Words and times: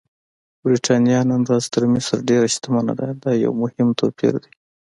برېټانیا 0.63 1.19
نن 1.31 1.41
ورځ 1.49 1.63
تر 1.73 1.83
مصر 1.93 2.17
ډېره 2.29 2.47
شتمنه 2.53 2.93
ده، 2.99 3.07
دا 3.23 3.31
یو 3.45 3.51
مهم 3.63 3.87
توپیر 3.99 4.33
دی. 4.43 4.51